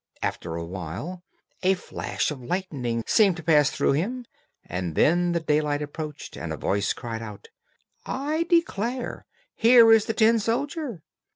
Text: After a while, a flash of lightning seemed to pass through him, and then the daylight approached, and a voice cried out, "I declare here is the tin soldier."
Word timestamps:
After 0.23 0.55
a 0.55 0.65
while, 0.65 1.21
a 1.61 1.75
flash 1.75 2.31
of 2.31 2.41
lightning 2.43 3.03
seemed 3.05 3.37
to 3.37 3.43
pass 3.43 3.69
through 3.69 3.91
him, 3.91 4.25
and 4.65 4.95
then 4.95 5.33
the 5.33 5.39
daylight 5.39 5.83
approached, 5.83 6.35
and 6.35 6.51
a 6.51 6.57
voice 6.57 6.91
cried 6.91 7.21
out, 7.21 7.49
"I 8.03 8.47
declare 8.49 9.27
here 9.53 9.91
is 9.91 10.05
the 10.05 10.15
tin 10.15 10.39
soldier." 10.39 11.03